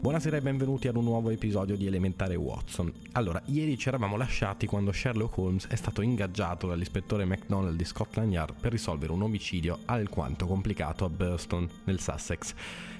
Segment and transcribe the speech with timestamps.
[0.00, 2.92] Buonasera e benvenuti ad un nuovo episodio di Elementare Watson.
[3.12, 8.30] Allora, ieri ci eravamo lasciati quando Sherlock Holmes è stato ingaggiato dall'ispettore MacDonald di Scotland
[8.30, 12.52] Yard per risolvere un omicidio alquanto complicato a Burston, nel Sussex.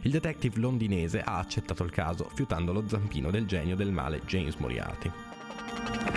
[0.02, 4.54] Il detective londinese ha accettato il caso, fiutando lo zampino del genio del male James
[4.56, 6.07] Moriarty.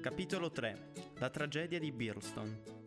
[0.00, 2.83] Capitolo 3 La tragedia di Birlstone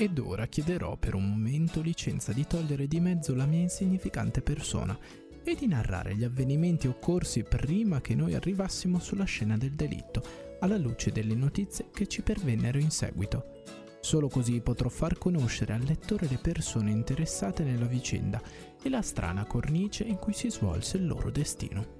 [0.00, 4.98] Ed ora chiederò per un momento licenza di togliere di mezzo la mia insignificante persona
[5.44, 10.22] e di narrare gli avvenimenti occorsi prima che noi arrivassimo sulla scena del delitto,
[10.60, 13.62] alla luce delle notizie che ci pervennero in seguito.
[14.00, 18.40] Solo così potrò far conoscere al lettore le persone interessate nella vicenda
[18.82, 21.96] e la strana cornice in cui si svolse il loro destino.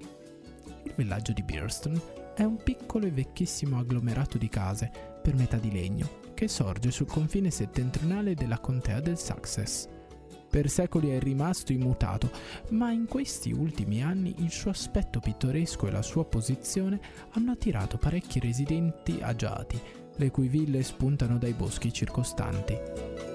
[0.84, 2.00] Il villaggio di Bearston
[2.34, 4.90] è un piccolo e vecchissimo agglomerato di case,
[5.22, 9.86] per metà di legno, che sorge sul confine settentrionale della contea del Sussex.
[10.48, 12.30] Per secoli è rimasto immutato,
[12.70, 16.98] ma in questi ultimi anni il suo aspetto pittoresco e la sua posizione
[17.32, 19.78] hanno attirato parecchi residenti agiati,
[20.16, 23.29] le cui ville spuntano dai boschi circostanti.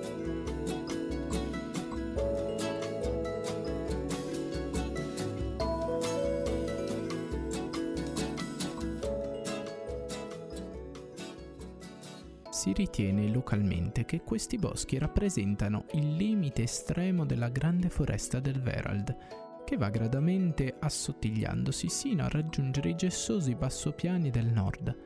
[12.66, 19.16] Si ritiene localmente che questi boschi rappresentano il limite estremo della grande foresta del Verald,
[19.64, 25.05] che va gradualmente assottigliandosi sino a raggiungere i gessosi bassopiani del nord.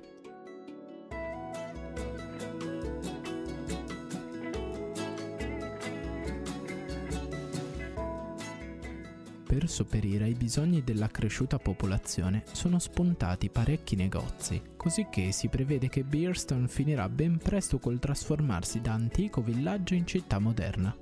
[9.60, 16.06] Per sopperire ai bisogni della cresciuta popolazione sono spuntati parecchi negozi, cosicché si prevede che
[16.06, 20.96] Bearston finirà ben presto col trasformarsi da antico villaggio in città moderna.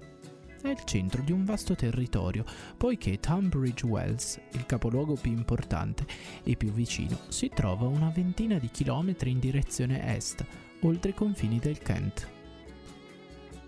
[0.60, 2.46] È il centro di un vasto territorio,
[2.78, 6.08] poiché Tunbridge Wells, il capoluogo più importante
[6.42, 10.44] e più vicino, si trova una ventina di chilometri in direzione est,
[10.80, 12.37] oltre i confini del Kent.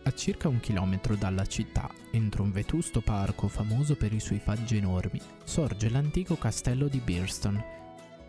[0.03, 4.77] A circa un chilometro dalla città, entro un vetusto parco famoso per i suoi faggi
[4.77, 7.63] enormi, sorge l'antico castello di Bearston.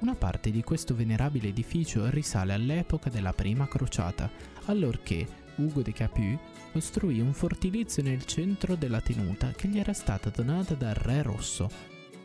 [0.01, 4.31] Una parte di questo venerabile edificio risale all'epoca della prima crociata,
[4.67, 5.27] allorché
[5.57, 6.39] Ugo de Capu
[6.73, 11.69] costruì un fortilizio nel centro della tenuta che gli era stata donata dal re rosso.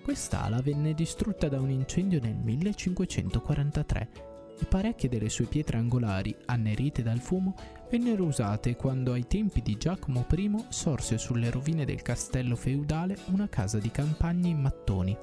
[0.02, 7.02] Quest'ala venne distrutta da un incendio nel 1543 e parecchie delle sue pietre angolari, annerite
[7.04, 7.56] dal fumo,
[7.98, 13.48] vennero usate quando ai tempi di Giacomo I sorse sulle rovine del castello feudale una
[13.48, 15.18] casa di campagna in mattoni.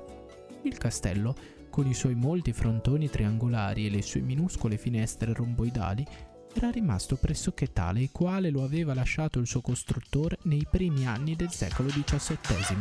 [0.62, 1.34] Il castello,
[1.68, 6.02] con i suoi molti frontoni triangolari e le sue minuscole finestre romboidali,
[6.54, 11.36] era rimasto pressoché tale e quale lo aveva lasciato il suo costruttore nei primi anni
[11.36, 12.76] del secolo XVII.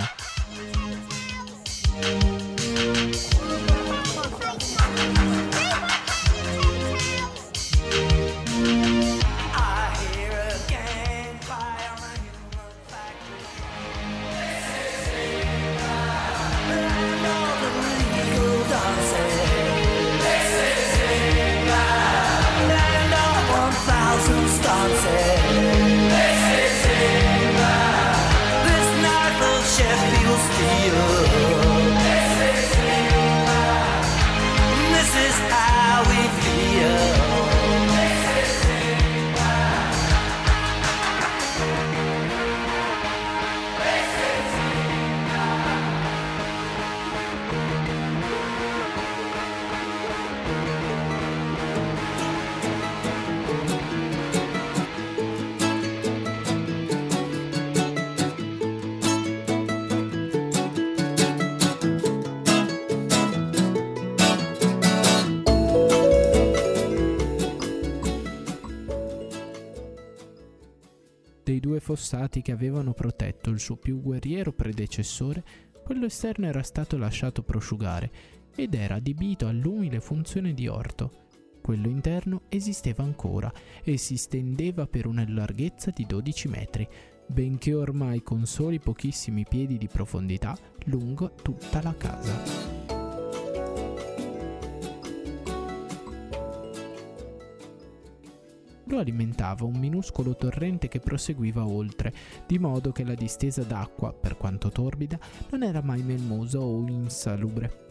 [71.52, 75.44] Dei due fossati che avevano protetto il suo più guerriero predecessore,
[75.84, 78.12] quello esterno era stato lasciato prosciugare
[78.56, 81.28] ed era adibito all'umile funzione di orto.
[81.62, 83.52] Quello interno esisteva ancora
[83.84, 86.88] e si stendeva per una larghezza di 12 metri,
[87.28, 93.01] benché ormai con soli pochissimi piedi di profondità lungo tutta la casa.
[98.92, 102.14] Lo alimentava un minuscolo torrente che proseguiva oltre,
[102.46, 105.18] di modo che la distesa d'acqua, per quanto torbida,
[105.50, 107.90] non era mai melmosa o insalubre.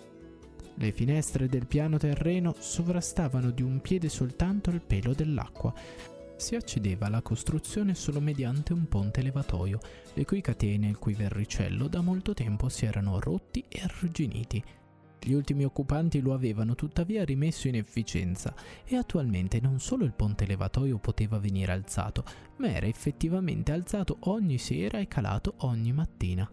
[0.74, 5.74] Le finestre del piano terreno sovrastavano di un piede soltanto il pelo dell'acqua.
[6.36, 9.78] Si accedeva alla costruzione solo mediante un ponte levatoio,
[10.14, 14.64] le cui catene e il cui verricello da molto tempo si erano rotti e arrugginiti.
[15.22, 20.46] Gli ultimi occupanti lo avevano tuttavia rimesso in efficienza e attualmente non solo il ponte
[20.46, 22.24] levatoio poteva venire alzato,
[22.56, 26.50] ma era effettivamente alzato ogni sera e calato ogni mattina.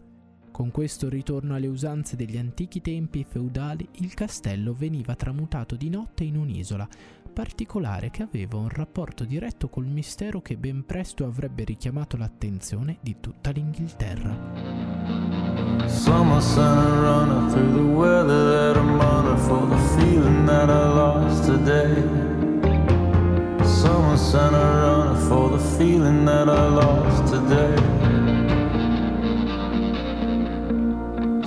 [0.51, 6.23] Con questo ritorno alle usanze degli antichi tempi feudali, il castello veniva tramutato di notte
[6.23, 6.89] in un'isola,
[7.31, 13.17] particolare che aveva un rapporto diretto col mistero che ben presto avrebbe richiamato l'attenzione di
[13.19, 15.46] tutta l'Inghilterra.
[15.87, 21.45] Summer sun running through the weather that I'm under for the feeling that I lost
[21.45, 21.95] today.
[23.65, 27.75] Summer sun running for the feeling that I lost today.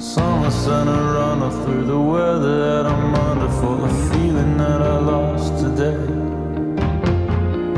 [0.00, 5.58] Summer sun runner through the weather that I'm under for the feeling that I lost
[5.58, 6.06] today.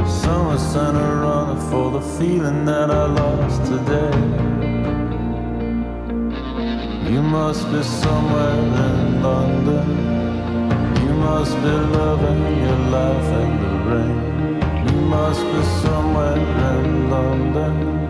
[0.06, 4.71] Summer sun runner for the feeling that I lost today.
[7.10, 9.88] You must be somewhere in London.
[11.04, 14.86] You must be loving your life in the rain.
[14.86, 18.01] You must be somewhere in London.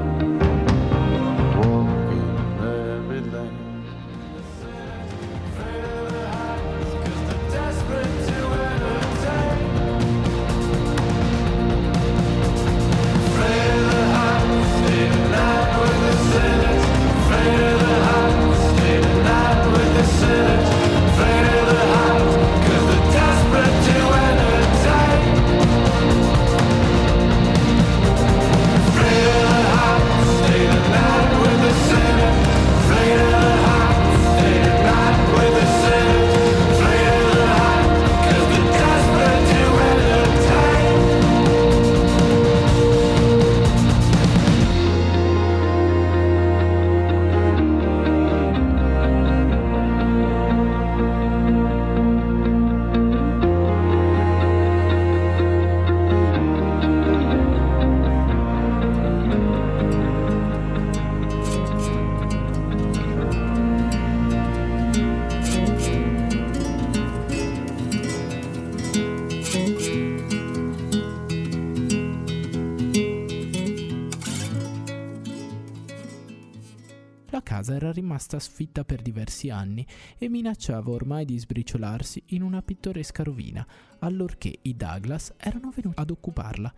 [78.42, 79.86] Sfitta per diversi anni
[80.18, 83.66] e minacciava ormai di sbriciolarsi in una pittoresca rovina,
[84.00, 86.74] allorché i Douglas erano venuti ad occuparla.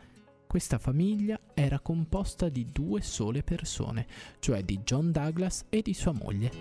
[0.47, 4.07] Questa famiglia era composta di due sole persone,
[4.39, 6.53] cioè di John Douglas e di sua moglie.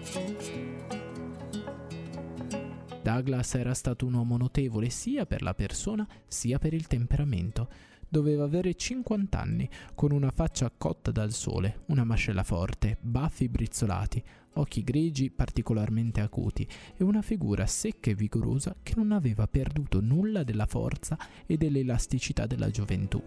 [3.03, 8.43] Douglas era stato un uomo notevole sia per la persona sia per il temperamento doveva
[8.43, 14.23] avere 50 anni, con una faccia cotta dal sole, una mascella forte, baffi brizzolati,
[14.53, 20.43] occhi grigi particolarmente acuti e una figura secca e vigorosa che non aveva perduto nulla
[20.43, 23.21] della forza e dell'elasticità della gioventù.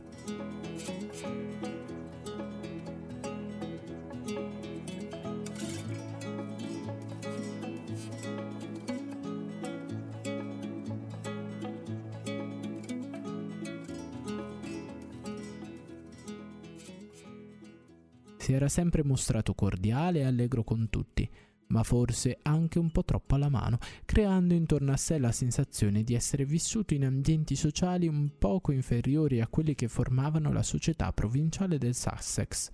[18.47, 21.29] Si era sempre mostrato cordiale e allegro con tutti,
[21.71, 26.15] ma forse anche un po' troppo alla mano, creando intorno a sé la sensazione di
[26.15, 31.77] essere vissuto in ambienti sociali un poco inferiori a quelli che formavano la società provinciale
[31.77, 32.71] del Sussex,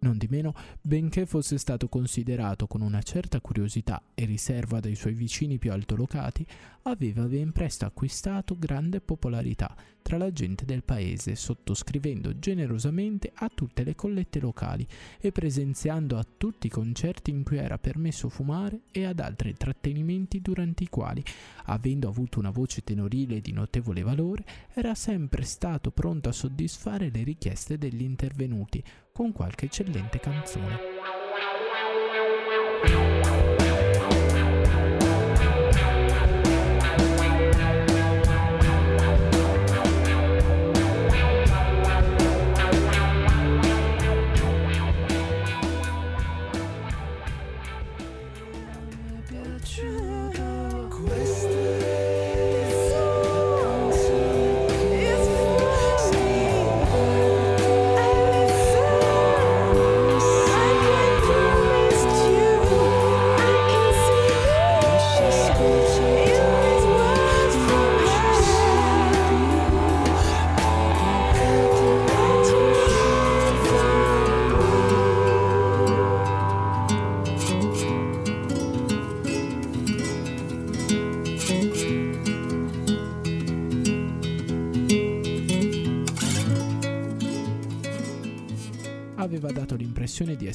[0.00, 5.14] non di meno, benché fosse stato considerato con una certa curiosità e riserva dai suoi
[5.14, 6.46] vicini più altolocati,
[6.82, 9.74] aveva ben presto acquistato grande popolarità
[10.08, 14.86] tra la gente del paese, sottoscrivendo generosamente a tutte le collette locali
[15.20, 20.40] e presenziando a tutti i concerti in cui era permesso fumare e ad altri intrattenimenti
[20.40, 21.22] durante i quali,
[21.66, 27.22] avendo avuto una voce tenorile di notevole valore, era sempre stato pronto a soddisfare le
[27.22, 28.82] richieste degli intervenuti,
[29.18, 30.78] con qualche eccellente canzone.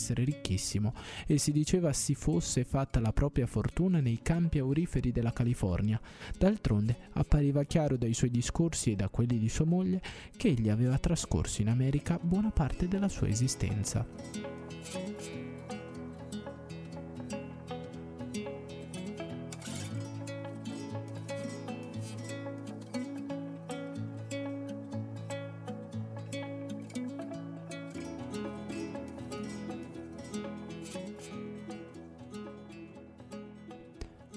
[0.04, 0.94] Essere ricchissimo
[1.26, 6.00] e si diceva si fosse fatta la propria fortuna nei campi auriferi della California.
[6.38, 10.02] D'altronde appariva chiaro dai suoi discorsi e da quelli di sua moglie
[10.36, 14.06] che egli aveva trascorso in America buona parte della sua esistenza.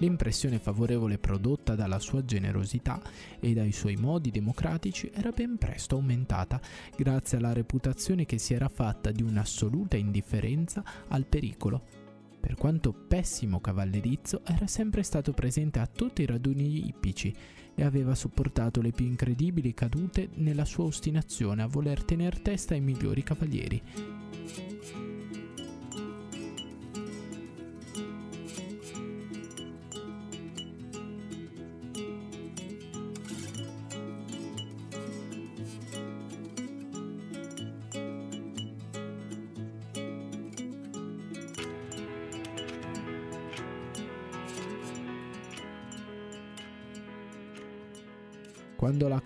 [0.07, 3.03] L'impressione favorevole prodotta dalla sua generosità
[3.41, 6.61] e dai suoi modi democratici era ben presto aumentata
[6.97, 11.83] grazie alla reputazione che si era fatta di un'assoluta indifferenza al pericolo.
[12.39, 17.35] Per quanto pessimo cavallerizzo, era sempre stato presente a tutti i raduni ippici
[17.75, 22.81] e aveva sopportato le più incredibili cadute nella sua ostinazione a voler tener testa ai
[22.81, 23.83] migliori cavalieri.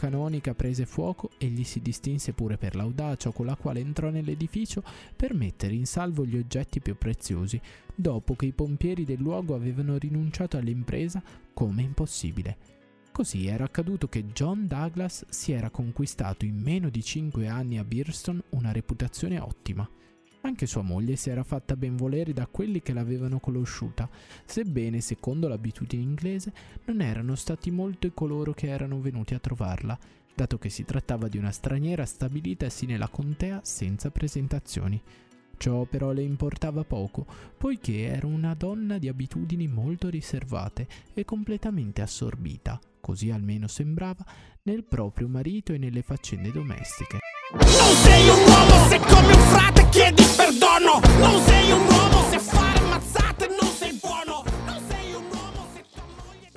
[0.01, 4.83] Canonica prese fuoco, egli si distinse pure per l'audacia con la quale entrò nell'edificio
[5.15, 7.61] per mettere in salvo gli oggetti più preziosi,
[7.95, 12.57] dopo che i pompieri del luogo avevano rinunciato all'impresa come impossibile.
[13.13, 17.85] Così era accaduto che John Douglas si era conquistato in meno di cinque anni a
[17.85, 19.87] Birston una reputazione ottima.
[20.43, 24.09] Anche sua moglie si era fatta ben volere da quelli che l'avevano conosciuta,
[24.45, 26.53] sebbene, secondo l'abitudine inglese,
[26.87, 29.99] non erano stati molti coloro che erano venuti a trovarla,
[30.35, 35.01] dato che si trattava di una straniera stabilitasi nella contea senza presentazioni.
[35.59, 37.27] Ciò però le importava poco,
[37.59, 44.25] poiché era una donna di abitudini molto riservate e completamente assorbita, così almeno sembrava,
[44.63, 47.19] nel proprio marito e nelle faccende domestiche.
[47.53, 52.39] Non sei un uomo se come un frate chiedi perdono Non sei un uomo se
[52.39, 56.51] fare mazzate non sei buono Non sei un uomo se tua moglie...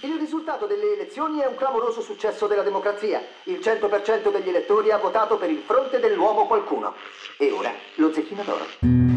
[0.00, 3.22] Il risultato delle elezioni è un clamoroso successo della democrazia.
[3.44, 6.94] Il 100% degli elettori ha votato per il fronte dell'uomo qualcuno.
[7.38, 9.13] E ora lo zecchino d'oro.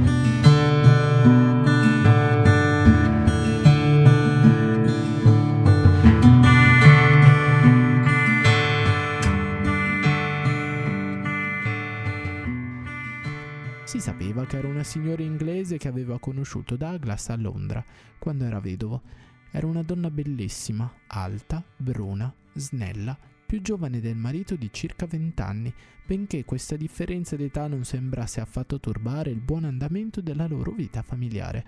[13.88, 17.82] Si sapeva che era una signora inglese che aveva conosciuto Douglas a Londra
[18.20, 19.01] quando era vedovo.
[19.50, 25.74] Era una donna bellissima, alta, bruna, snella, più giovane del marito di circa vent'anni,
[26.06, 31.63] benché questa differenza d'età non sembrasse affatto turbare il buon andamento della loro vita familiare.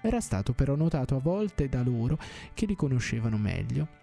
[0.00, 2.18] Era stato però notato a volte da loro
[2.54, 3.99] che li conoscevano meglio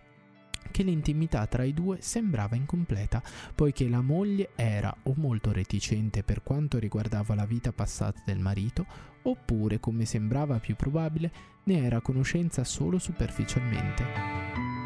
[0.69, 3.21] che l'intimità tra i due sembrava incompleta,
[3.55, 8.85] poiché la moglie era o molto reticente per quanto riguardava la vita passata del marito,
[9.23, 11.31] oppure, come sembrava più probabile,
[11.63, 14.76] ne era a conoscenza solo superficialmente.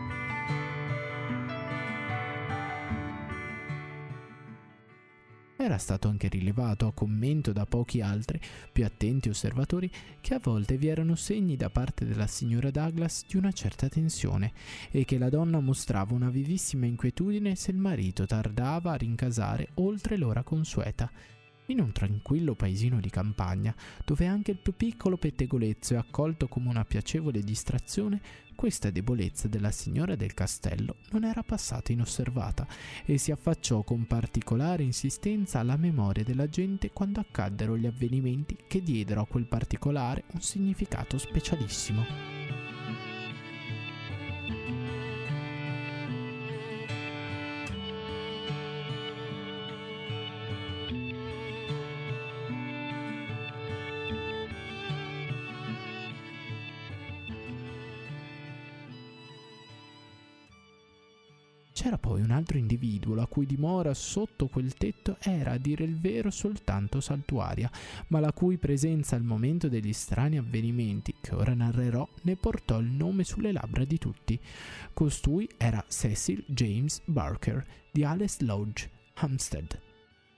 [5.63, 8.41] Era stato anche rilevato a commento da pochi altri,
[8.71, 13.37] più attenti osservatori, che a volte vi erano segni da parte della signora Douglas di
[13.37, 14.53] una certa tensione
[14.89, 20.17] e che la donna mostrava una vivissima inquietudine se il marito tardava a rincasare oltre
[20.17, 21.11] l'ora consueta
[21.71, 23.75] in un tranquillo paesino di campagna,
[24.05, 28.21] dove anche il più piccolo pettegolezzo è accolto come una piacevole distrazione,
[28.55, 32.67] questa debolezza della signora del castello non era passata inosservata
[33.05, 38.83] e si affacciò con particolare insistenza alla memoria della gente quando accaddero gli avvenimenti che
[38.83, 42.70] diedero a quel particolare un significato specialissimo.
[61.73, 65.97] C'era poi un altro individuo la cui dimora sotto quel tetto era a dire il
[65.97, 67.71] vero soltanto saltuaria,
[68.07, 72.87] ma la cui presenza al momento degli strani avvenimenti che ora narrerò ne portò il
[72.87, 74.39] nome sulle labbra di tutti.
[74.93, 79.79] Costui era Cecil James Barker di Alice Lodge, Hampstead.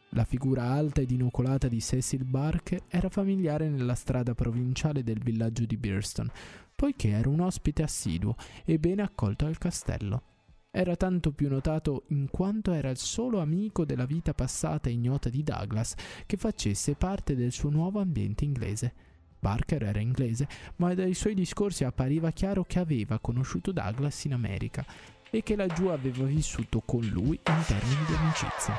[0.09, 5.65] La figura alta ed inocolata di Cecil Barker era familiare nella strada provinciale del villaggio
[5.65, 6.29] di Birston,
[6.75, 10.32] poiché era un ospite assiduo e bene accolto al castello.
[10.75, 15.43] Era tanto più notato in quanto era il solo amico della vita passata ignota di
[15.43, 15.93] Douglas
[16.25, 18.91] che facesse parte del suo nuovo ambiente inglese.
[19.37, 24.83] Barker era inglese, ma dai suoi discorsi appariva chiaro che aveva conosciuto Douglas in America
[25.29, 28.75] e che laggiù aveva vissuto con lui in termini di amicizia.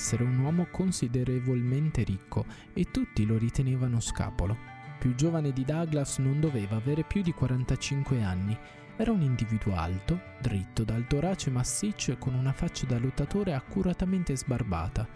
[0.00, 4.56] Essere un uomo considerevolmente ricco e tutti lo ritenevano scapolo.
[4.98, 8.56] Più giovane di Douglas non doveva avere più di 45 anni.
[8.96, 14.34] Era un individuo alto, dritto, dal torace massiccio e con una faccia da lottatore accuratamente
[14.34, 15.06] sbarbata.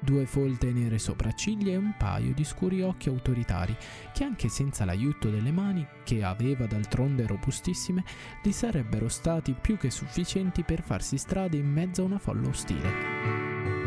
[0.00, 3.76] Due folte nere sopracciglia e un paio di scuri occhi autoritari,
[4.12, 8.04] che anche senza l'aiuto delle mani, che aveva d'altronde robustissime,
[8.40, 13.77] gli sarebbero stati più che sufficienti per farsi strada in mezzo a una folla ostile.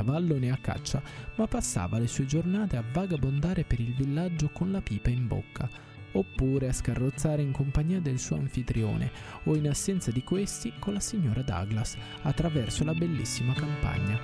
[0.00, 1.02] Cavallo né a caccia,
[1.36, 5.68] ma passava le sue giornate a vagabondare per il villaggio con la pipa in bocca,
[6.12, 9.12] oppure a scarrozzare in compagnia del suo anfitrione,
[9.44, 14.18] o in assenza di questi con la signora Douglas attraverso la bellissima campagna.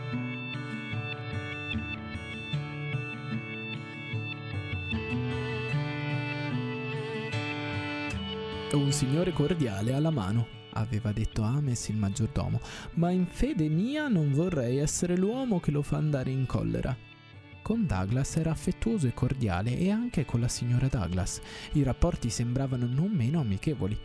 [8.72, 12.60] Un signore cordiale alla mano, aveva detto Ames il maggiordomo,
[12.94, 16.96] ma in fede mia non vorrei essere l'uomo che lo fa andare in collera.
[17.62, 21.40] Con Douglas era affettuoso e cordiale e anche con la signora Douglas.
[21.72, 23.98] I rapporti sembravano non meno amichevoli.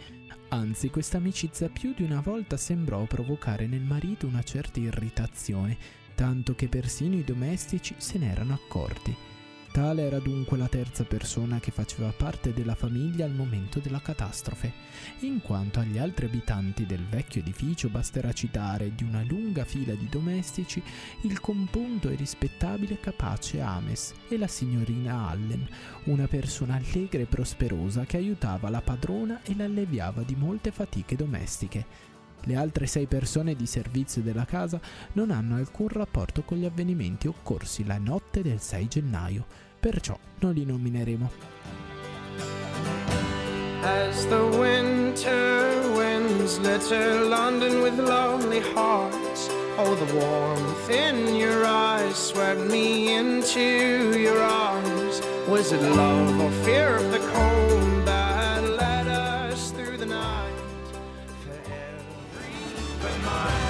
[0.50, 5.78] Anzi, questa amicizia più di una volta sembrò provocare nel marito una certa irritazione,
[6.16, 9.31] tanto che persino i domestici se n'erano accorti.
[9.72, 14.74] Tale era dunque la terza persona che faceva parte della famiglia al momento della catastrofe.
[15.22, 20.10] In quanto agli altri abitanti del vecchio edificio basterà citare di una lunga fila di
[20.10, 20.84] domestici
[21.22, 25.66] il compunto e rispettabile capace Ames e la signorina Allen,
[26.06, 32.11] una persona allegra e prosperosa che aiutava la padrona e l'alleviava di molte fatiche domestiche.
[32.44, 34.80] Le altre sei persone di servizio della casa
[35.14, 39.46] non hanno alcun rapporto con gli avvenimenti occorsi la notte del 6 gennaio,
[39.80, 41.30] perciò non li nomineremo.
[43.84, 52.16] As the winter winds litter London with lonely hearts Oh, the warmth in your eyes
[52.16, 57.91] swept me into your arms Was it love or fear of the cold
[63.24, 63.61] My.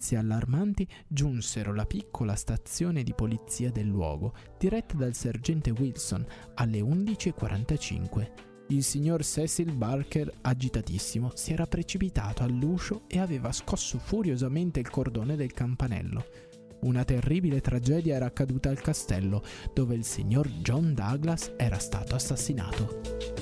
[0.00, 6.80] Notizie allarmanti giunsero alla piccola stazione di polizia del luogo, diretta dal sergente Wilson, alle
[6.80, 8.30] 11.45.
[8.68, 15.36] Il signor Cecil Barker, agitatissimo, si era precipitato all'uscio e aveva scosso furiosamente il cordone
[15.36, 16.24] del campanello.
[16.82, 19.42] Una terribile tragedia era accaduta al castello,
[19.74, 23.39] dove il signor John Douglas era stato assassinato.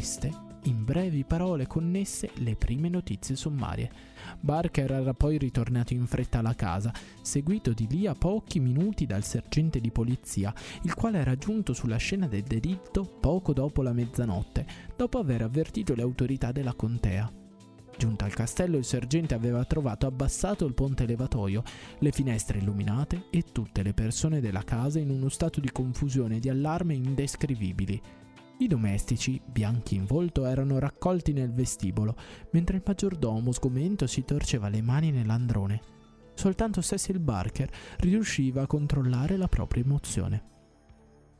[0.00, 0.32] Queste,
[0.62, 3.90] in brevi parole connesse, le prime notizie sommarie.
[4.40, 9.24] Barker era poi ritornato in fretta alla casa, seguito di lì a pochi minuti dal
[9.24, 14.64] sergente di polizia, il quale era giunto sulla scena del delitto poco dopo la mezzanotte,
[14.96, 17.30] dopo aver avvertito le autorità della contea.
[17.98, 21.62] Giunto al castello il sergente aveva trovato abbassato il ponte levatoio,
[21.98, 26.40] le finestre illuminate e tutte le persone della casa in uno stato di confusione e
[26.40, 28.00] di allarme indescrivibili.
[28.60, 32.14] I domestici, bianchi in volto, erano raccolti nel vestibolo,
[32.50, 35.80] mentre il maggiordomo sgomento si torceva le mani nell'androne.
[36.34, 37.70] Soltanto Cecil Barker
[38.00, 40.42] riusciva a controllare la propria emozione.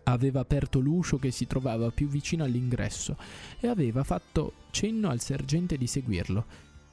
[0.04, 3.18] Aveva aperto l'uscio che si trovava più vicino all'ingresso
[3.60, 6.44] e aveva fatto cenno al sergente di seguirlo.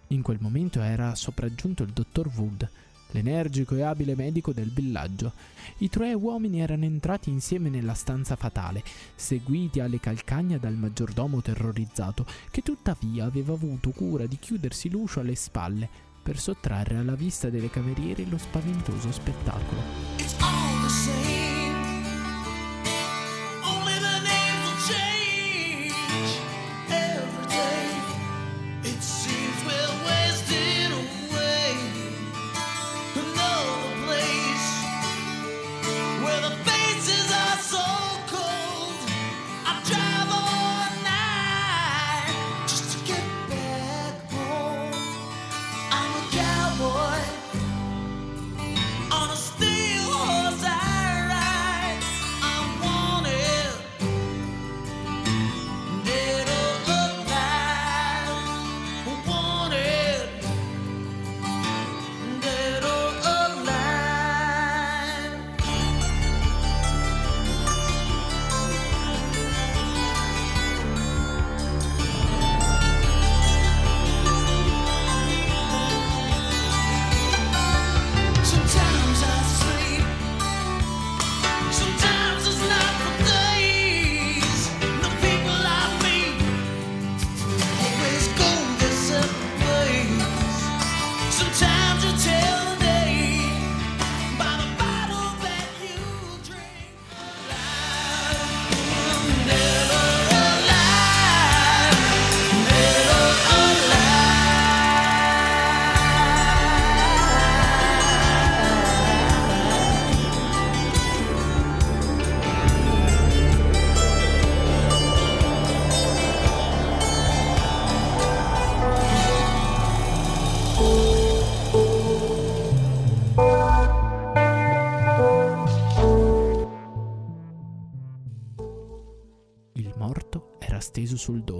[0.07, 2.69] In quel momento era sopraggiunto il dottor Wood,
[3.11, 5.33] l'energico e abile medico del villaggio.
[5.79, 8.83] I tre uomini erano entrati insieme nella stanza fatale,
[9.15, 15.35] seguiti alle calcagna dal maggiordomo terrorizzato, che tuttavia aveva avuto cura di chiudersi l'uscio alle
[15.35, 15.89] spalle
[16.23, 19.97] per sottrarre alla vista delle cameriere lo spaventoso spettacolo.
[20.17, 21.56] steso sul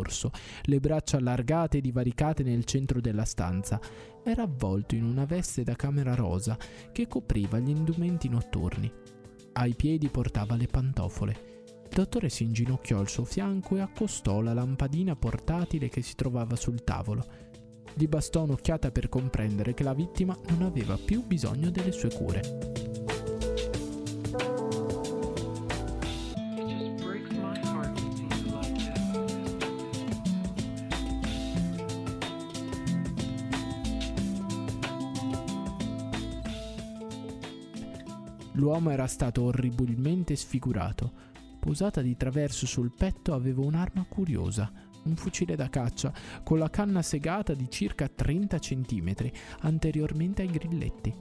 [0.08, 0.32] dorso,
[0.63, 3.80] le braccia allargate e divaricate nel centro della stanza.
[4.24, 6.58] Era avvolto in una veste da camera rosa
[6.91, 8.91] che copriva gli indumenti notturni.
[9.54, 11.56] Ai piedi portava le pantofole.
[11.89, 16.56] Il dottore si inginocchiò al suo fianco e accostò la lampadina portatile che si trovava
[16.56, 17.26] sul tavolo.
[17.93, 23.16] Gli bastò un'occhiata per comprendere che la vittima non aveva più bisogno delle sue cure.
[38.58, 41.26] L'uomo era stato orribilmente sfigurato.
[41.60, 44.72] Posata di traverso sul petto aveva un'arma curiosa,
[45.04, 46.12] un fucile da caccia,
[46.43, 49.13] con la canna segata di circa 30 cm
[49.60, 51.13] anteriormente ai grilletti.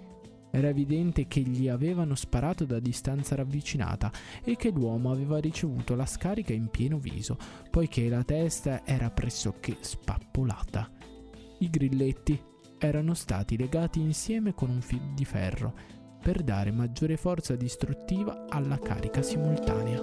[0.50, 4.10] Era evidente che gli avevano sparato da distanza ravvicinata
[4.42, 7.36] e che l'uomo aveva ricevuto la scarica in pieno viso,
[7.70, 10.90] poiché la testa era pressoché spappolata.
[11.58, 12.40] I grilletti
[12.78, 15.95] erano stati legati insieme con un fil di ferro
[16.26, 20.02] per dare maggiore forza distruttiva alla carica simultanea.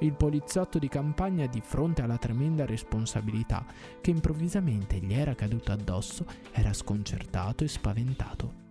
[0.00, 3.64] Il poliziotto di campagna di fronte alla tremenda responsabilità
[4.00, 8.69] che improvvisamente gli era caduta addosso era sconcertato e spaventato.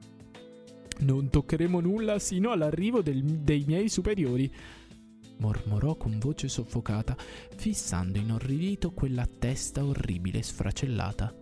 [1.00, 4.52] Non toccheremo nulla sino all'arrivo del, dei miei superiori,
[5.38, 7.16] mormorò con voce soffocata,
[7.56, 11.34] fissando inorridito quella testa orribile sfracellata.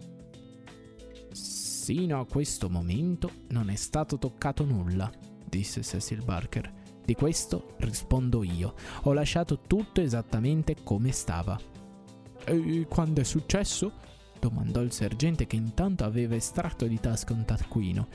[1.31, 5.11] Sino a questo momento non è stato toccato nulla,
[5.47, 6.73] disse Cecil Barker.
[7.03, 8.75] Di questo rispondo io.
[9.03, 11.57] Ho lasciato tutto esattamente come stava.
[12.43, 13.93] E quando è successo?
[14.39, 18.07] Domandò il sergente che intanto aveva estratto di tasca un taccuino.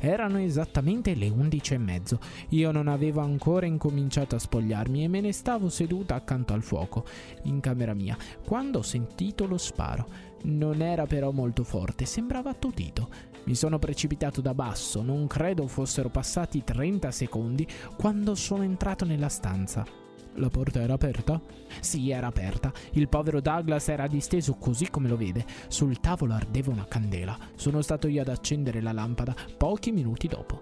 [0.00, 2.18] Erano esattamente le undici e mezzo.
[2.50, 7.04] Io non avevo ancora incominciato a spogliarmi e me ne stavo seduta accanto al fuoco,
[7.44, 10.32] in camera mia, quando ho sentito lo sparo.
[10.44, 13.08] Non era però molto forte, sembrava attutito.
[13.44, 19.28] Mi sono precipitato da basso, non credo fossero passati 30 secondi quando sono entrato nella
[19.28, 20.03] stanza.
[20.36, 21.40] La porta era aperta?
[21.80, 22.72] Sì, era aperta.
[22.92, 25.44] Il povero Douglas era disteso così come lo vede.
[25.68, 27.38] Sul tavolo ardeva una candela.
[27.54, 30.58] Sono stato io ad accendere la lampada pochi minuti dopo.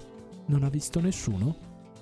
[0.47, 1.57] Non ha visto nessuno?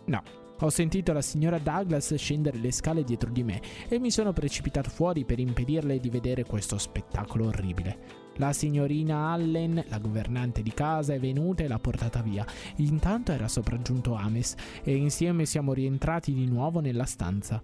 [0.06, 0.22] No.
[0.62, 4.90] Ho sentito la signora Douglas scendere le scale dietro di me e mi sono precipitato
[4.90, 8.19] fuori per impedirle di vedere questo spettacolo orribile.
[8.40, 12.42] La signorina Allen, la governante di casa, è venuta e l'ha portata via.
[12.76, 17.62] Intanto era sopraggiunto Ames e insieme siamo rientrati di nuovo nella stanza.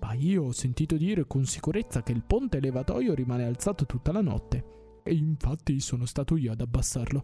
[0.00, 4.22] Ma io ho sentito dire con sicurezza che il ponte levatoio rimane alzato tutta la
[4.22, 5.00] notte.
[5.04, 7.22] E infatti sono stato io ad abbassarlo.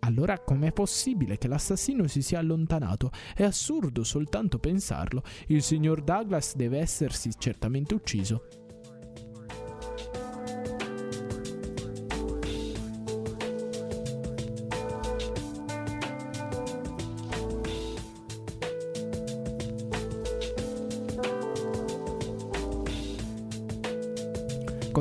[0.00, 3.12] Allora com'è possibile che l'assassino si sia allontanato?
[3.36, 5.22] È assurdo soltanto pensarlo.
[5.46, 8.59] Il signor Douglas deve essersi certamente ucciso.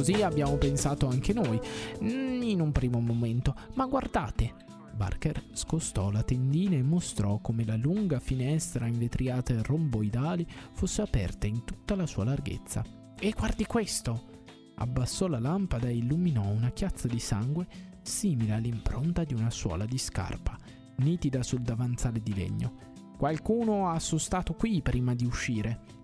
[0.10, 1.60] Così abbiamo pensato anche noi,
[2.04, 3.54] mm, in un primo momento.
[3.76, 4.56] Ma guardate,
[4.95, 11.45] Barker scostò la tendina e mostrò come la lunga finestra invetriata e romboidali fosse aperta
[11.45, 12.84] in tutta la sua larghezza.
[13.19, 14.38] E guardi questo!
[14.78, 17.67] Abbassò la lampada e illuminò una chiazza di sangue
[18.02, 20.58] simile all'impronta di una suola di scarpa,
[20.98, 22.74] nitida sul davanzale di legno.
[23.15, 25.99] Qualcuno ha sostato qui prima di uscire.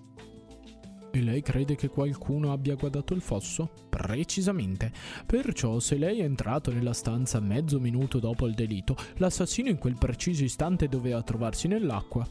[1.15, 3.69] E lei crede che qualcuno abbia guardato il fosso?
[3.88, 4.91] Precisamente.
[5.25, 9.95] Perciò se lei è entrato nella stanza mezzo minuto dopo il delitto, l'assassino in quel
[9.97, 12.28] preciso istante doveva trovarsi nell'acqua.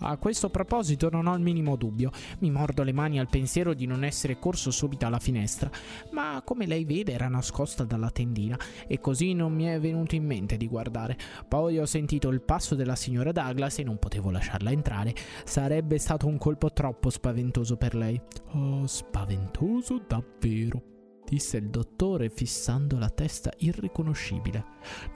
[0.00, 2.10] A questo proposito non ho il minimo dubbio.
[2.40, 5.70] Mi mordo le mani al pensiero di non essere corso subito alla finestra,
[6.10, 10.26] ma come lei vede era nascosta dalla tendina e così non mi è venuto in
[10.26, 11.16] mente di guardare.
[11.48, 15.14] Poi ho sentito il passo della signora Douglas e non potevo lasciarla entrare.
[15.44, 18.17] Sarebbe stato un colpo troppo spaventoso per lei.
[18.52, 20.96] Oh, spaventoso davvero
[21.28, 24.64] disse il dottore fissando la testa irriconoscibile.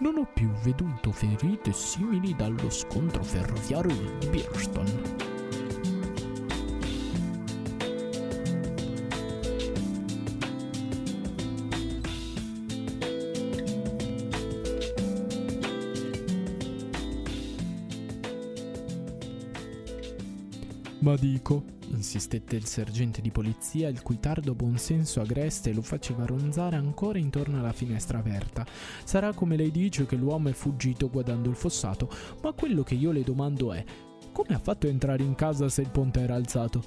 [0.01, 5.42] Non ho più veduto ferite simili dallo scontro ferroviario di Birston.
[21.03, 26.77] Ma dico, insistette il sergente di polizia, il cui tardo buonsenso agreste lo faceva ronzare
[26.77, 28.65] ancora intorno alla finestra aperta.
[29.03, 32.09] Sarà come lei dice che l'uomo è fuggito guardando il fossato,
[32.41, 33.85] ma quello che io le domando è:
[34.31, 36.85] come ha fatto a entrare in casa se il ponte era alzato?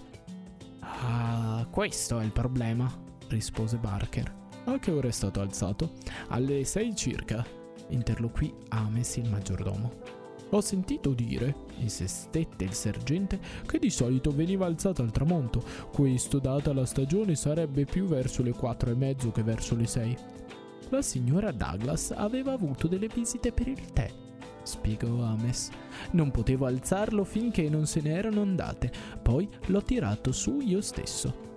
[0.80, 2.90] Ah, questo è il problema,
[3.28, 4.34] rispose Barker.
[4.64, 5.92] A che ora è stato alzato?
[6.30, 7.46] Alle sei circa,
[7.90, 10.15] interloquì Ames il maggiordomo.
[10.52, 15.64] Ho sentito dire, insistette il sergente, che di solito veniva alzato al tramonto.
[15.92, 20.16] Questo, data la stagione, sarebbe più verso le quattro e mezzo che verso le sei.
[20.90, 24.10] La signora Douglas aveva avuto delle visite per il tè,
[24.62, 25.70] spiegò Ames.
[26.12, 31.54] Non potevo alzarlo finché non se ne erano andate, poi l'ho tirato su io stesso.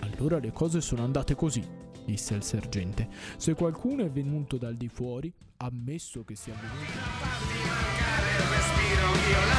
[0.00, 1.64] Allora le cose sono andate così,
[2.04, 3.08] disse il sergente.
[3.38, 7.67] Se qualcuno è venuto dal di fuori, ammesso che sia venuto...
[8.46, 9.58] respiro, yo no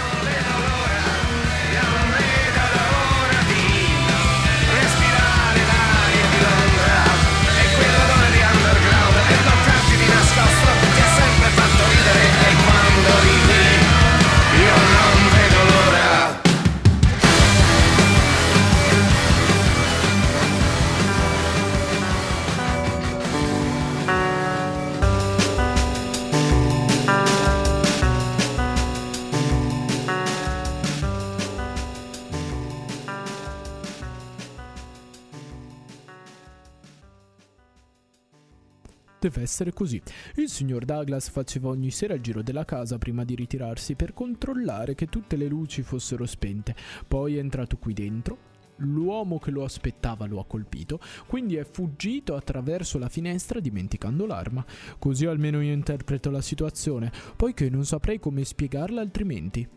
[39.19, 40.01] Deve essere così.
[40.35, 44.95] Il signor Douglas faceva ogni sera il giro della casa prima di ritirarsi per controllare
[44.95, 46.73] che tutte le luci fossero spente.
[47.05, 48.47] Poi è entrato qui dentro.
[48.77, 54.65] L'uomo che lo aspettava lo ha colpito, quindi è fuggito attraverso la finestra dimenticando l'arma.
[54.97, 59.67] Così almeno io interpreto la situazione, poiché non saprei come spiegarla altrimenti.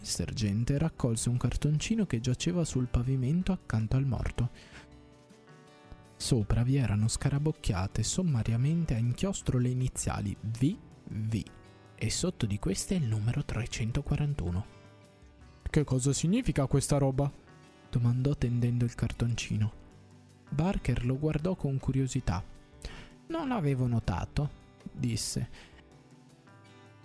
[0.00, 4.50] Il sergente raccolse un cartoncino che giaceva sul pavimento accanto al morto.
[6.20, 11.42] Sopra vi erano scarabocchiate sommariamente a inchiostro le iniziali VV
[11.94, 14.66] e sotto di queste il numero 341.
[15.62, 17.32] Che cosa significa questa roba?
[17.88, 19.72] domandò tendendo il cartoncino.
[20.50, 22.44] Barker lo guardò con curiosità.
[23.28, 24.50] Non l'avevo notato,
[24.90, 25.48] disse.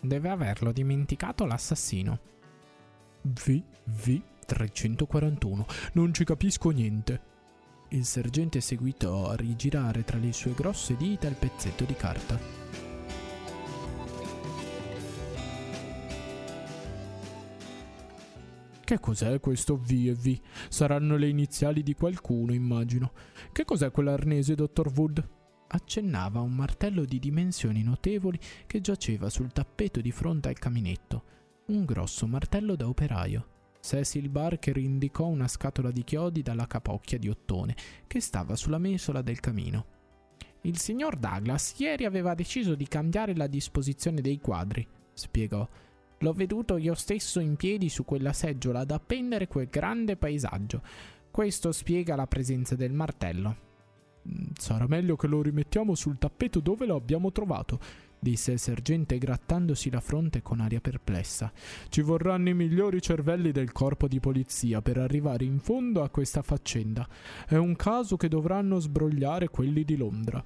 [0.02, 2.20] Deve averlo dimenticato l'assassino.
[3.22, 5.66] VV 341.
[5.94, 7.32] Non ci capisco niente.
[7.94, 12.40] Il sergente seguitò a rigirare tra le sue grosse dita il pezzetto di carta.
[18.84, 20.40] Che cos'è questo V e V?
[20.70, 23.12] Saranno le iniziali di qualcuno, immagino.
[23.52, 25.30] Che cos'è quell'arnese, dottor Wood?
[25.68, 31.26] Accennava a un martello di dimensioni notevoli che giaceva sul tappeto di fronte al caminetto
[31.68, 33.53] un grosso martello da operaio.
[33.84, 37.76] Cecil Barker indicò una scatola di chiodi dalla capocchia di ottone
[38.08, 39.86] che stava sulla mensola del camino.
[40.62, 45.68] Il signor Douglas ieri aveva deciso di cambiare la disposizione dei quadri, spiegò.
[46.20, 50.82] L'ho veduto io stesso in piedi su quella seggiola ad appendere quel grande paesaggio.
[51.30, 53.58] Questo spiega la presenza del martello.
[54.26, 57.82] Mm, sarà meglio che lo rimettiamo sul tappeto dove lo abbiamo trovato,
[58.24, 61.52] disse il sergente grattandosi la fronte con aria perplessa.
[61.90, 66.42] Ci vorranno i migliori cervelli del corpo di polizia per arrivare in fondo a questa
[66.42, 67.08] faccenda.
[67.48, 70.44] È un caso che dovranno sbrogliare quelli di Londra.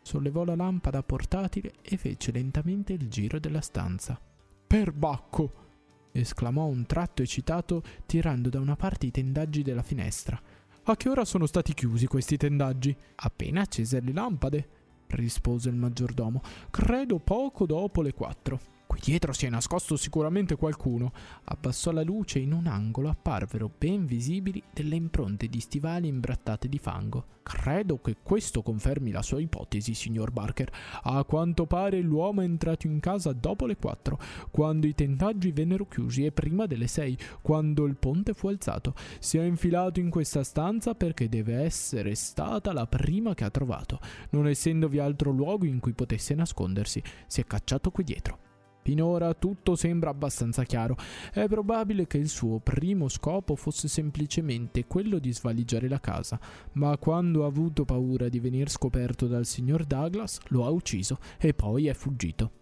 [0.00, 4.18] Sollevò la lampada portatile e fece lentamente il giro della stanza.
[4.66, 5.64] Perbacco!
[6.12, 10.40] esclamò un tratto eccitato tirando da una parte i tendaggi della finestra.
[10.84, 12.96] A che ora sono stati chiusi questi tendaggi?
[13.16, 14.68] Appena accese le lampade
[15.10, 16.42] rispose il maggiordomo.
[16.70, 18.75] Credo poco dopo le quattro.
[18.96, 21.12] Qui dietro si è nascosto sicuramente qualcuno.
[21.44, 26.66] Abbassò la luce e in un angolo apparvero ben visibili delle impronte di stivali imbrattate
[26.66, 27.26] di fango.
[27.42, 30.72] Credo che questo confermi la sua ipotesi, signor Barker.
[31.02, 34.18] A quanto pare l'uomo è entrato in casa dopo le quattro,
[34.50, 38.94] quando i tentaggi vennero chiusi e prima delle sei, quando il ponte fu alzato.
[39.18, 44.00] Si è infilato in questa stanza perché deve essere stata la prima che ha trovato.
[44.30, 48.45] Non essendovi altro luogo in cui potesse nascondersi, si è cacciato qui dietro.
[48.86, 50.96] Finora tutto sembra abbastanza chiaro.
[51.32, 56.38] È probabile che il suo primo scopo fosse semplicemente quello di svaligiare la casa,
[56.74, 61.52] ma quando ha avuto paura di venir scoperto dal signor Douglas, lo ha ucciso e
[61.52, 62.52] poi è fuggito.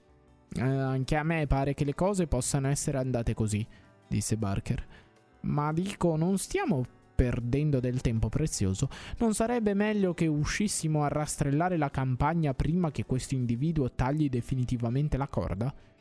[0.56, 3.66] Eh, anche a me pare che le cose possano essere andate così,
[4.08, 4.82] disse Barker.
[5.42, 11.76] Ma dico, non stiamo perdendo del tempo prezioso, non sarebbe meglio che uscissimo a rastrellare
[11.76, 15.92] la campagna prima che questo individuo tagli definitivamente la corda?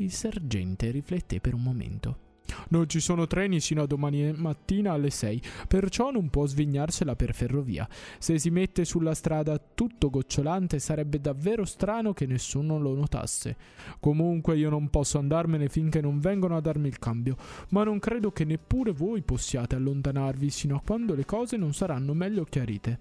[0.00, 2.28] Il sergente rifletté per un momento.
[2.70, 7.34] Non ci sono treni sino a domani mattina alle 6, perciò non può svignarsela per
[7.34, 7.86] ferrovia.
[8.18, 13.56] Se si mette sulla strada tutto gocciolante sarebbe davvero strano che nessuno lo notasse.
[14.00, 17.36] Comunque io non posso andarmene finché non vengono a darmi il cambio,
[17.68, 22.14] ma non credo che neppure voi possiate allontanarvi sino a quando le cose non saranno
[22.14, 23.00] meglio chiarite.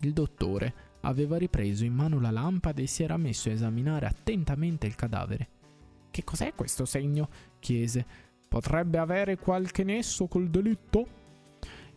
[0.00, 4.86] Il dottore aveva ripreso in mano la lampada e si era messo a esaminare attentamente
[4.86, 5.48] il cadavere.
[6.10, 7.28] Che cos'è questo segno?
[7.58, 8.06] chiese.
[8.48, 11.24] Potrebbe avere qualche nesso col delitto?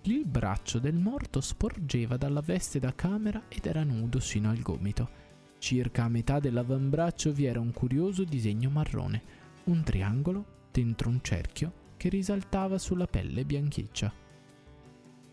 [0.04, 5.28] Il braccio del morto sporgeva dalla veste da camera ed era nudo sino al gomito.
[5.60, 9.22] Circa a metà dell'avambraccio vi era un curioso disegno marrone,
[9.66, 14.12] un triangolo dentro un cerchio che risaltava sulla pelle bianchiccia.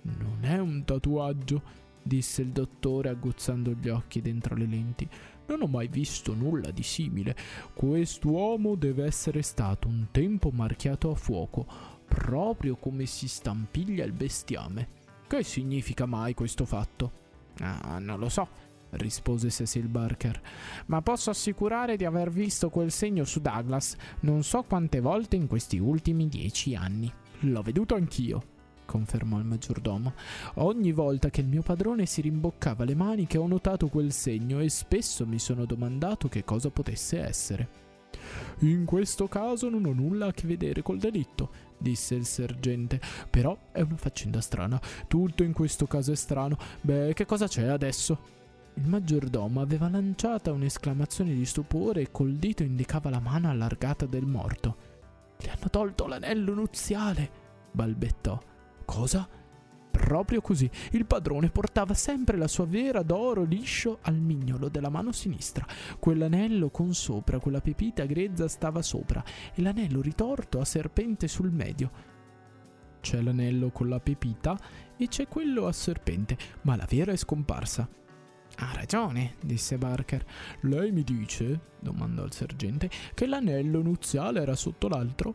[0.03, 1.63] Non è un tatuaggio,
[2.03, 5.09] disse il dottore aguzzando gli occhi dentro le lenti.
[5.49, 7.37] Non ho mai visto nulla di simile.
[7.73, 11.67] Quest'uomo deve essere stato un tempo marchiato a fuoco,
[12.07, 14.89] proprio come si stampiglia il bestiame.
[15.27, 17.25] Che significa mai questo fatto?
[17.61, 18.49] Ah, non lo so,
[18.91, 20.41] rispose Cecil Barker,
[20.87, 25.47] ma posso assicurare di aver visto quel segno su Douglas non so quante volte in
[25.47, 27.13] questi ultimi dieci anni.
[27.41, 28.55] L'ho veduto anch'io
[28.87, 30.15] confermò il maggiordomo.
[30.55, 34.71] Ogni volta che il mio padrone si rimboccava le maniche ho notato quel segno e
[34.71, 37.85] spesso mi sono domandato che cosa potesse essere.
[38.61, 43.01] In questo caso non ho nulla a che vedere col delitto, disse il sergente.
[43.29, 44.81] Però è una faccenda strana.
[45.07, 46.57] Tutto in questo caso è strano.
[46.81, 48.35] Beh, che cosa c'è adesso?
[48.75, 54.27] Il maggiordomo aveva lanciata un'esclamazione di stupore e col dito indicava la mano allargata del
[54.27, 54.77] morto.
[55.39, 57.31] Gli hanno tolto l'anello nuziale,
[57.73, 58.39] balbettò.
[58.87, 59.29] Cosa?
[59.91, 60.71] Proprio così.
[60.93, 65.67] Il padrone portava sempre la sua vera d'oro liscio al mignolo della mano sinistra.
[65.99, 69.23] Quell'anello con sopra, quella pepita grezza stava sopra
[69.55, 71.91] e l'anello ritorto a serpente sul medio.
[73.01, 74.59] C'è l'anello con la pepita
[74.97, 77.89] e c'è quello a serpente, ma la vera è scomparsa.
[78.59, 80.25] Ha ragione, disse Barker.
[80.63, 85.35] Lei mi dice, domandò il sergente, che l'anello nuziale era sotto l'altro?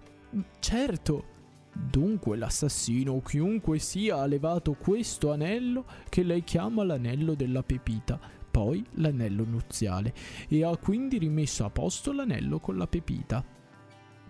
[0.60, 1.31] Certo.
[1.74, 8.20] Dunque l'assassino o chiunque sia ha levato questo anello che lei chiama l'anello della pepita,
[8.52, 10.14] poi l'anello nuziale,
[10.48, 13.44] e ha quindi rimesso a posto l'anello con la pepita.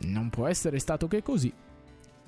[0.04, 1.52] Non può essere stato che così,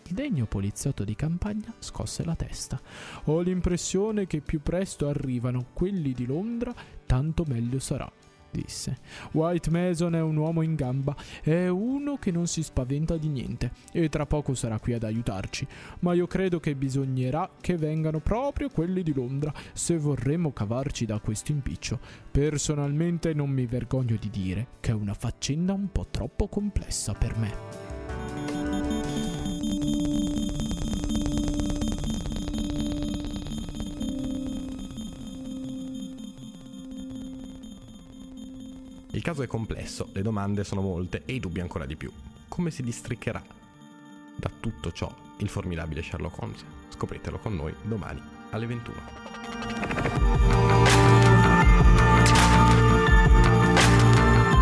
[0.06, 2.80] il degno poliziotto di campagna scosse la testa.
[3.26, 6.74] Ho l'impressione che più presto arrivano quelli di Londra,
[7.06, 8.12] tanto meglio sarà
[8.54, 8.98] disse.
[9.32, 13.72] White Mason è un uomo in gamba, è uno che non si spaventa di niente
[13.92, 15.68] e tra poco sarà qui ad aiutarci,
[16.00, 21.20] ma io credo che bisognerà che vengano proprio quelli di Londra se vorremmo cavarci da
[21.20, 22.00] questo impiccio.
[22.32, 27.38] Personalmente non mi vergogno di dire che è una faccenda un po' troppo complessa per
[27.38, 28.73] me.
[39.14, 42.12] Il caso è complesso, le domande sono molte e i dubbi ancora di più.
[42.48, 43.44] Come si districcherà
[44.36, 46.66] da tutto ciò il formidabile Sherlock Holmes?
[46.90, 50.23] Scopritelo con noi domani alle 21.